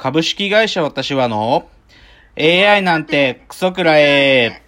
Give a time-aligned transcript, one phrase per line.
[0.00, 1.68] 株式会社私はの
[2.38, 4.62] AI なんてクソくらえ。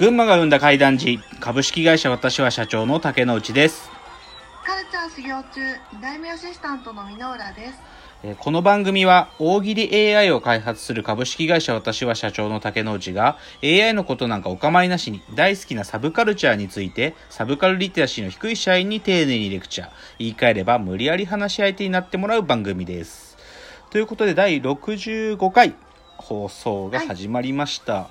[0.00, 3.88] 群馬が生んだ怪談時、株式会社私は社長の竹之内です。
[4.66, 5.60] カルチャー修行中、
[5.96, 7.97] 2代目アシスタントの箕浦です。
[8.24, 23.36] えーこの番組は大喜利 AI を開発する株式会社私は社長の竹之内が AI のことなんかお構いなしに大好きなサブカルチャーについてサブカルリテラシーの低い社員に丁寧にレクチャー言い換えれば無理やり話し相手になってもらう番組です。
[23.90, 25.74] ということで第65回
[26.16, 28.10] 放送が始まりました、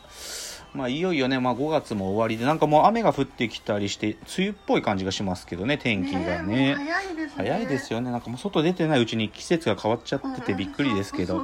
[0.78, 7.34] まあいよいよね、まあ、5月も終わりでなんかもう雨が降ってきたりして梅雨っぽい感じがしますけどね天気がねえもう早いですね。
[7.36, 11.44] 早いですよねなんかもう外出てないうちに季節が変わっちゃっててびっくりですけど。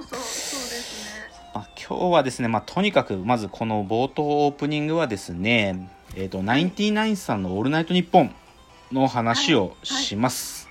[1.55, 8.33] まあ、今日はですね、まあ、とにかくまずこの冒頭オープニングはですね、えっ、と、ナインティナインさんのオールナイトニッポン
[8.91, 10.67] の話をします。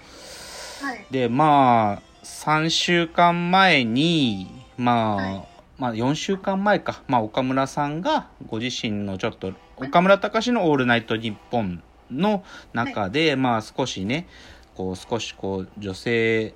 [0.82, 1.06] はい。
[1.12, 5.52] で、まあ、3週間前に、まあ、はい
[5.83, 14.28] まあ、4週間前か、まあ、岡村さんがご自身のちょっと、岡村隆史のオールナイトニッポンの中で、まあ、少しね、
[14.77, 16.55] こう、少しこう、女性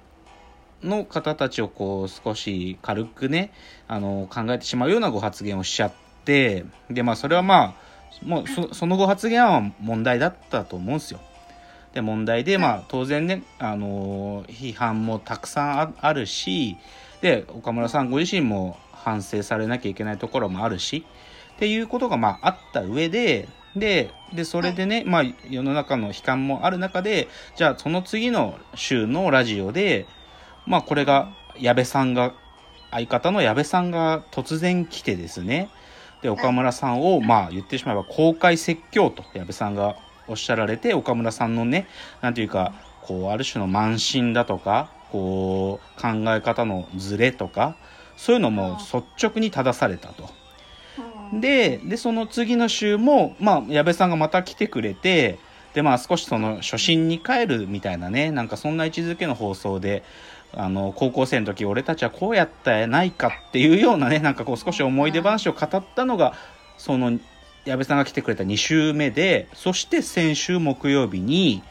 [0.80, 3.52] の方たちをこう、少し軽くね、
[3.88, 5.92] あの、考えてしまうようなご発言をしちゃっ
[6.24, 7.74] て、で、まあ、それはまあ、
[8.24, 11.18] もうそ、そのご発言は問題だったと思うんですよ。
[11.94, 16.76] で問題で、まあ、当然ね、あのー批判もたくさんああるし
[17.22, 21.06] で岡村さんご自身も反省されなきゃいけないところもあるし
[21.54, 30.06] っていうことが、まあ、あった上でででそれでね、まあ、世の中の悲観もある中でじゃあその次の週のラジオで、
[30.66, 32.34] まあ、これが矢部さんが
[32.90, 35.70] 相方の矢部さんが突然来てですね
[36.22, 41.86] で岡村さんを、まあ、言ってしまえば公開説教と矢部さんがおっしゃられて岡村さんのね
[42.22, 47.76] なんていうかこうある種の慢心だとかこう考え方のズレとか
[48.16, 50.28] そういうのも率直に正されたと。
[51.32, 55.38] うん、ででその次の週も、まあ、矢部さんがまた来てくれて
[55.74, 60.02] で、まあ、少しその初心に帰るみたいなねなんかそんな位置づけの放送で
[60.54, 66.34] あの高校生の時俺たちはこうやったやないかっていうようなねなんかこう少し思い出話を語ったのが
[66.78, 67.18] その
[67.66, 71.62] 矢部さんが来てくれた2週目でそして先週木曜日に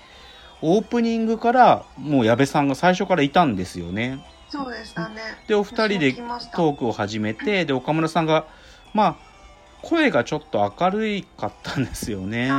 [0.62, 4.20] オープニングからもう矢部さんが最初からいたんですよね。
[4.50, 5.16] そうでしたね。
[5.48, 8.48] でお二人でトークを始めてで岡村さんが
[8.94, 9.16] まあ
[9.82, 12.50] 声がちょっと明るいかったんですよね。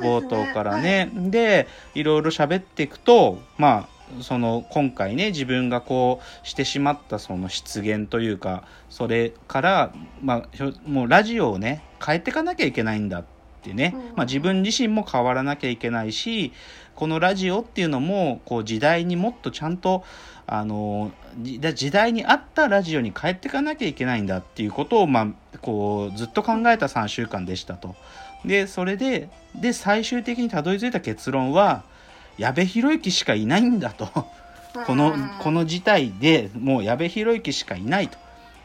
[0.00, 10.48] 冒頭からね、でいろいろ喋っていくとまあその今回ね自分がこうしてしまったその失言というかそれから、まあ
[10.86, 13.24] もうラジオをね変えていかなきゃいけないんだっ
[13.66, 16.52] てね、うんまあ、自分自身も変わらなきゃいけないし
[16.94, 20.04] このラジオっていうのもこう時代にもっとちゃんと
[20.46, 21.10] あの
[21.42, 27.96] じ時代に合ったラジオに変えていかなきゃいけないんだっていうことを、まあ、こうずっと考えた3週間でしたと。
[28.44, 31.82] でそれでで最終的にたどり着いた結論は
[32.38, 34.08] 矢部浩之しかいないんだと。
[34.86, 38.18] このうんこの事態でもう矢部浩之しかいないと。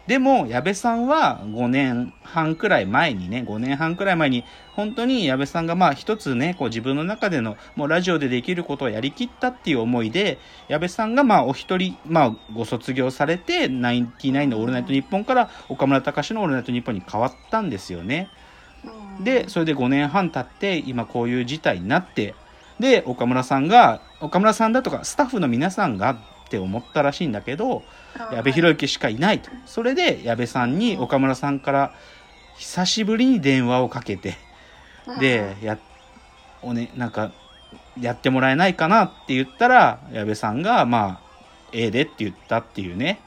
[0.07, 4.44] でも矢部さんは5年半くらい前にね5年半くらい前に
[4.75, 18.29] 本当に矢部さんがまあ一つねこう自分の中でのもうラジオでできることをやりきったっていう思いで矢部さんがまあお一人まあご卒業されてナインティナインのオールナイトニッポンから岡村隆史のオールナイトニッポンに変わったんですよね。
[18.83, 22.33] うんでそれで5年半経って今こういう事態になって
[22.79, 26.18] で岡村さんが岡村さんだとかスタッフの皆さんが
[26.51, 27.81] って思ったらしいんだけど
[28.34, 29.50] 矢部浩之しかいないと。
[29.66, 31.94] それで矢部さんに岡村さんから
[32.57, 34.35] 久しぶりに電話をかけて
[35.22, 35.79] でや
[36.62, 37.31] おねなんか
[37.97, 41.22] やってもらえないかなって言ったら矢部さんがまあ
[41.72, 43.22] ええでって言ったっていうね。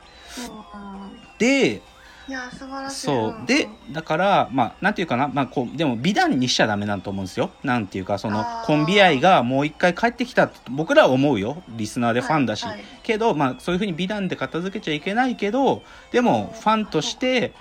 [1.39, 1.81] で
[2.27, 3.07] いや素晴らしい。
[3.07, 3.43] そう。
[3.43, 7.51] んで、だから、まあ、なんていうかな、まあ、こう、でも美談にしちゃダメなんと思うんですよ。
[7.63, 11.63] なんていうか、そのコンビ愛がもう一回帰ってきたって僕らは思うよ。
[11.69, 12.65] リスナーでファンだし。
[12.65, 17.53] はいはいけど、まあ、そういうふうに美談で片付けちゃいけないけど、でも、ファンとして、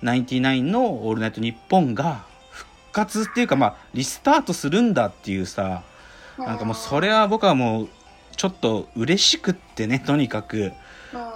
[0.00, 5.82] ナインティナインのオールナイトニッポンが復活っていうか、まあ、リスタートするんだっていうさ、
[6.38, 7.88] なんかもうそれは僕はもう、
[8.36, 10.72] ちょっと嬉しくってね、とにかく。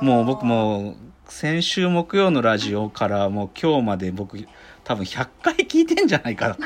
[0.01, 0.97] もう僕もう
[1.29, 4.39] 先週木曜のラジオからもう今日まで僕
[4.85, 6.57] 多分100回聞いてんじゃないかな。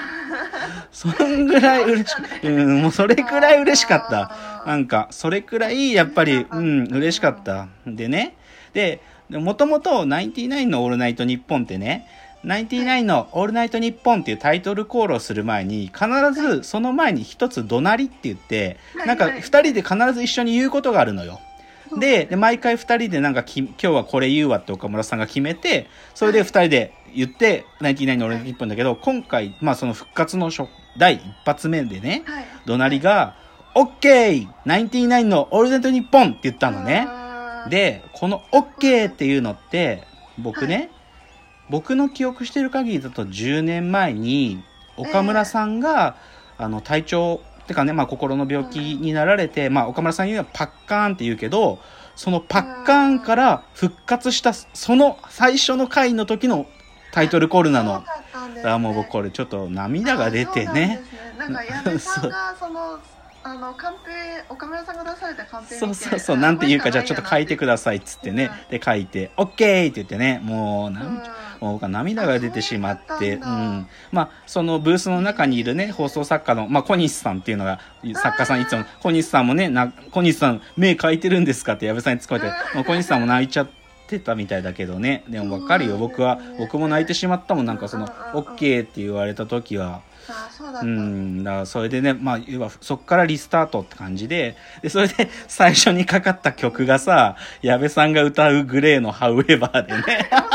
[0.93, 4.67] そんぐらい嬉しうん、もうそれくらい嬉しかった。
[4.67, 7.69] なんか、それくらいやっぱり、うん、嬉しかった。
[7.87, 8.37] でね。
[8.75, 12.07] で、もともとナインティナインのオールナイトニッポンってね、
[12.45, 18.77] ナインティナインのオールナイトニッポンっていうタイトルコールをする前に、必ずその前に一つ怒鳴りって言って、
[19.07, 21.41] なんか二人で必ず一緒に言うことがあるのよ。
[21.99, 32.45] で、で毎回二人でなんかき、今日はこれ言うわって岡村さんが決めて、それで二人で言って、ナインティナインのオールナイトニッポンだけど、今回、まあその復活の初第一発目でね、はい。
[32.67, 33.37] 怒鳴りが、
[33.75, 37.07] オッケーナインティナインのオールナイトニッポンって言ったのね。
[37.69, 40.05] で、この OK っていうのって、
[40.39, 40.91] 僕ね、
[41.69, 44.63] 僕の記憶してる限りだと10年前に、
[44.97, 46.17] 岡村さんが、
[46.59, 47.41] あの、体調、
[47.71, 51.79] てかね、まあ心の病気になられて、まあ岡村さんにはパッカーンって言うけど、
[52.17, 56.67] そのパッカーンから復活した、その最初の回の時の
[57.13, 58.05] タイトルコールなの。
[58.65, 61.01] だもう僕これちょっと涙が出てあね。
[61.39, 62.99] なんか矢部さんが その
[63.43, 68.51] あの岡村さんが出されたそうそうそう、なんて言うかじゃあちょっと書いてくださいっつってね。
[68.69, 71.23] で書いて、OK って言ってね、もう、なんもう
[71.61, 73.87] 僕は涙が出てしまって、うん。
[74.13, 77.81] まあ、そのブースの中にいるね、放送作家の、まあ、小西さんっていうのが、
[78.15, 83.69] 作家さんいつも、小西さんもね、な、小西さん、目描いてるんですかって矢部さんに突っ込めて、まあ、小西さんも泣いちゃっ
[84.07, 85.25] てたみたいだけどね。
[85.29, 90.01] でもわかるよ、僕は、僕も泣いてしまったもん、なんかその、OK って言われた時は、
[90.83, 100.31] うん、だからそれでね、まあ、要はそっからリスタートって感じで、で、それで最初にかかった曲がさ、矢部さんが歌うグレーのハウエバーでね。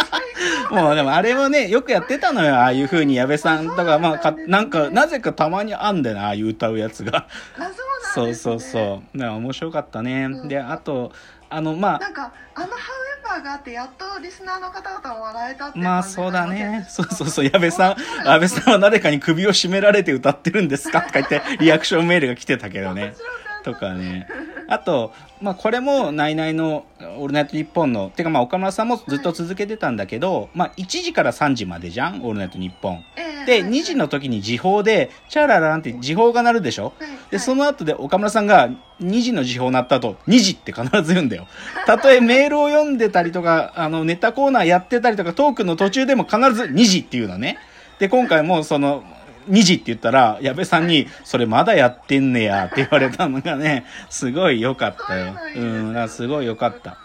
[0.72, 7.28] もうでもあれもね、よくやってたのよ、ああいう風に矢部さんとか、まあか、なんか、なぜかたまにあんだよな、ああいう歌うやつが。
[7.58, 7.74] あそう
[8.14, 9.18] そうなんね、そうそう。
[9.18, 10.26] だから面白かったね。
[10.26, 11.12] うんで、あと、
[11.50, 12.78] あの、まあ、なんかあのハウ
[13.20, 16.86] エバーがあってやっとリスナーの方々も笑えたってまあそうだね。
[16.90, 17.46] そうそうそう。
[17.46, 17.96] 矢部さん、
[18.28, 23.16] 矢部さんは誰かに首を絞められて歌ってるんですかとか言ってリアクションメールが来てたけけどね。
[23.64, 24.28] とかね。
[24.68, 26.86] あと、まあこれも、ナイナイの
[27.18, 33.04] オールナイトニッポンの、てかまあ岡村さんもずっと続けてたんだけど、まあ1時から3時までじゃんオールナイトニッポン。
[33.16, 36.94] ええで、はい2時の時に時報で、チャラランって時報が鳴るでしょ？
[37.00, 38.70] はいで、はいその後で岡村さんが
[39.02, 41.48] 2時の時報鳴った後、2時って必ず言うんだよ。
[41.86, 47.58] たとえメールを読んでたりとか、あの、ネタコーナーやってたりとか、トークの途中でも必ず2時っていうのね。
[48.00, 49.04] で、今回もその、
[49.50, 55.36] 2時って言ったら、矢部さんに、それまだやってんねやって言われたのがね、すごい良かったよ。
[55.56, 56.98] うん、すごい良かった。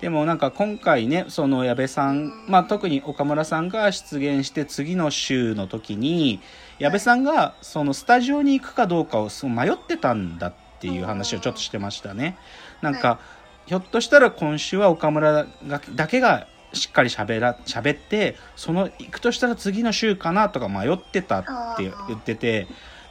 [0.00, 6.40] でもなんか今回ね、その矢部さん、まあ特に岡村さんが出現して次の週の時に、
[6.78, 12.36] 矢部さんがそのスタジオに行くかどうかを迷ってたんだっていう話をちょっとしてましたね。
[12.82, 13.18] なんか、
[13.66, 15.46] ひょっとしたら今週は岡村
[15.94, 21.44] だけがしっかり喋ら、喋って、その行くとしたら次の週かなとか迷ってたっ
[21.76, 22.66] て言ってて、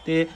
[0.06, 0.28] で、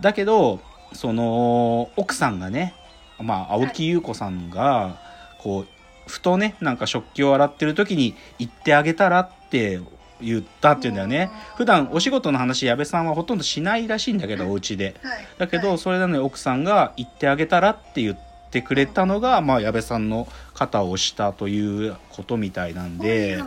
[0.00, 0.60] だけど、
[0.92, 2.74] その、奥さんがね、
[3.18, 4.98] まあ、青木優子さんが、
[5.38, 5.66] こう、
[6.06, 9.80] ふとね、なんか食器を洗ってる時に行ってあげたらって
[10.20, 11.30] 言ったっていうんだよね。
[11.56, 14.94] 普段お仕事の話、矢部さんはほとんどしないらしいんだけど、お家で。
[15.02, 18.18] はいだけど、はいそれなのに奥さんが行ってあげたらって言っ
[18.56, 23.38] てくれたのが、まあ、矢部さんの肩を押したということみたいなんで、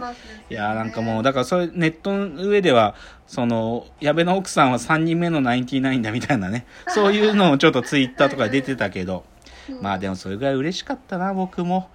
[0.49, 2.95] いやーなんかもう、だからそれネットの上では、
[3.27, 9.23] その、矢部の奥さんは3人目のナインティナインだみたいなね、 そういうのをちょっとツイッターとかで出てたけど、
[9.69, 11.89] うんまあでもそれぐらい嬉しかったな、僕も。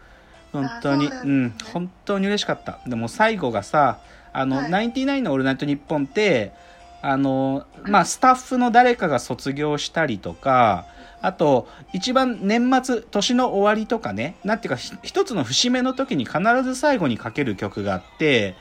[0.52, 2.78] 本当に、うなん本当に嬉しかった。
[2.86, 3.98] でも最後がさ、
[4.32, 6.52] あの、はいナインティナインのオールナイトニッポンって、
[7.02, 10.86] あの、まあ、スタッフの誰かが卒業したりとか、
[11.24, 18.54] あと、一番年末、年の終わりとかね、なんていうか、ひ一つの節目の時に必ず最後にかける曲があって、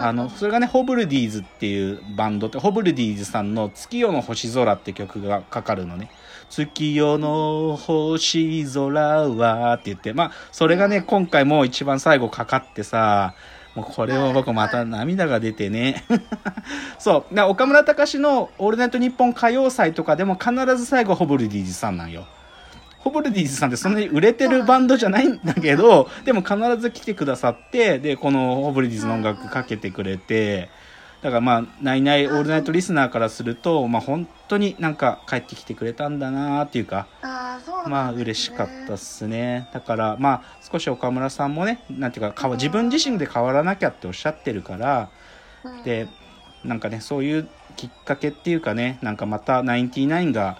[0.00, 6.10] あの、それがね、ホブルディーズっていうバンドって、ホブルディーズさんの月夜の星空って曲がかかるのね。
[6.50, 13.34] 月夜の星空はって言って、まあ、それがね、今回も一番最後かかってさ、
[13.76, 16.04] もうこれを僕また涙が出てね。
[16.98, 17.34] そう。
[17.34, 22.26] な岡村隆史のオールナイトニッポン歌謡祭とかでも必ず最後ホブルディーズさんなんよ。
[22.98, 30.70] ホブルディーズさんってそんなに売れてるバンドじゃないんだけど、でも必ず来てくださって、で、このホブルディーズの音楽かけてくれて、
[31.20, 39.68] だからまあ、ナイナイオールナイトリスナーからすると、まあ本当になんか帰ってきてくれたんだなっていうか、あそうねまあ嬉しかったっすね。
[39.72, 45.10] だからまあ少し岡村さんもね、なんていうか自分自身で変わらなきゃっておっしゃってるから、
[45.64, 46.08] うんで、
[46.64, 50.58] なんかね、そういうきっかけっていうかね、なんかまたナインティナインが、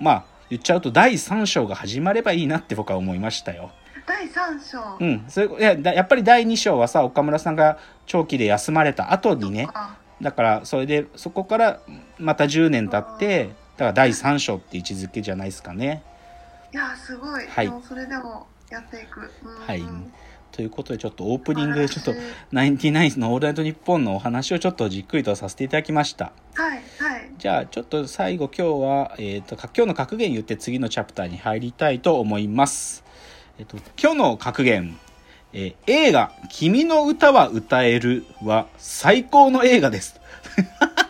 [0.00, 3.70] まあ言っちゃうと第3章が始まればいいなって僕は思いましたよ。
[4.06, 4.78] 第三章？
[4.98, 5.24] うん。
[5.28, 11.80] それいやだやっぱり第2章はさ、岡村さんが長期で休まれた後にね、あだからそれでそこから
[12.18, 16.02] また10年経って、だから第3章って位置づけじゃないですかね。
[16.72, 17.66] いやすごい、はい。
[17.66, 19.66] でもそれでもやっていく、うん。
[19.66, 19.82] はい
[20.52, 22.14] ということでちょっとオープニングでちょっと
[22.50, 26.32] ナインティナインの「オールナイトニッポン」のお話をちょっとじっくりとさせていただきました。
[26.54, 27.30] はいはい。
[27.38, 33.04] じゃあちょっと最後今日は、えー、とか今日の格言言って次のチャプターに入りたいと思います、
[33.58, 34.98] えっと今日の格言、
[35.52, 40.20] えー映画「君の歌は歌える」は最高の映画です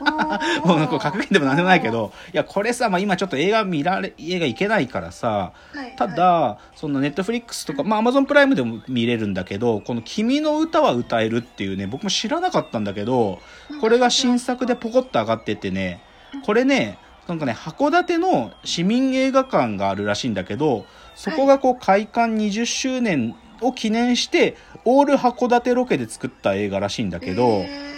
[0.64, 13.40] もうなんか格言でもなんでもないけどいやこれさ、まあ、今ちょっと映画見られ映画行けないからさはいただ、そのネットフリックスとか、まあ、アマゾンプライムでも見れるんだけど、この君の歌は歌えるっていうね、僕も知らなかったんだけど、
[13.80, 16.00] これが新作でポコッと上がっててね、
[16.44, 27.97] これね、なんかね、函館の市民映画館があるらしいんだけど、そこがこう開館20周年を記念して、オール函館ロケで作った映画らしいんだけど、え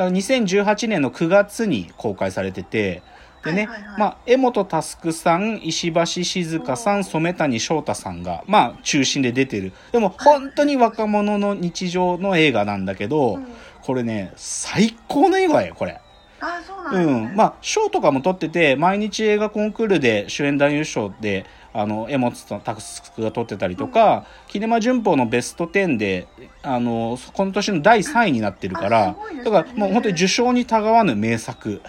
[0.00, 3.02] だから2018年の9月に公開されてて、
[3.44, 9.74] でね、まあ、江本佑さん、石橋静香さん、染谷翔太さんが、まあ、中心で出てる。
[9.92, 13.46] でも、本当に若者の日常の映画なんだけど、ーうん
[13.82, 16.00] これね、最高の映画よ、これ。
[16.40, 17.36] あそうなんねん。
[17.36, 26.26] まあ、賞とかも取ってて、毎日映画コンクールで主演男優賞で、あの、江本佑が取ってたりとか、キネマ旬報のベスト10で、
[26.62, 29.44] あの、この年の第3位になってるから、ね。
[29.44, 31.80] だからもう本当に受賞にたがわぬ名作。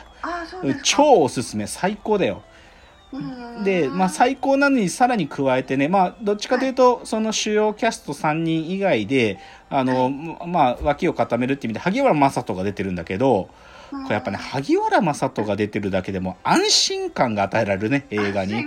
[0.83, 2.43] 超おすすめ最高だよ。
[3.11, 3.19] う
[3.61, 3.63] ん。
[3.63, 10.09] で、まあ、最高なのにさらに加えてね、まあ、どっちかというと、その主要キャスト3人以外であの、
[10.45, 13.49] まあ、脇を固めるって意味で萩原正人が出てるんだけど
[13.91, 18.63] これやっぱね萩原正人が出てるだけでも安心感が与えられるね 映画に。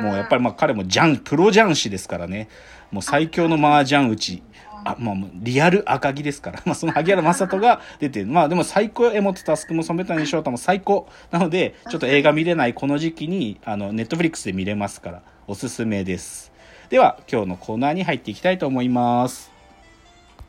[0.00, 2.48] も うやっぱりまあ彼もジャンプロ雀士ですからね。
[2.90, 4.42] もう最強の麻雀打ち。
[4.82, 8.26] あまあもうリアル赤木ですから、 まあ、その萩原正人が出てる。
[8.26, 16.50] まあでも最高江本佑も染谷翔太も最高なのでちょっと映画見れないこの時期にあのネットフリックスで見れますからおすすめです。
[16.88, 19.49] では今日のコーナーに入っていきたいと思います